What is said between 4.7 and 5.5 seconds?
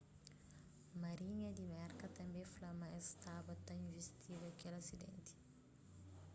asidenti